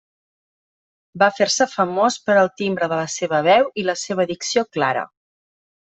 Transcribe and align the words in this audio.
Va 1.23 1.27
fer-se 1.41 1.67
famós 1.75 2.17
per 2.29 2.39
al 2.45 2.51
timbre 2.63 2.91
de 2.95 2.99
la 3.03 3.07
seva 3.19 3.45
veu 3.53 3.71
i 3.83 3.87
la 3.93 3.99
seva 4.09 4.31
dicció 4.35 4.69
clara. 4.77 5.07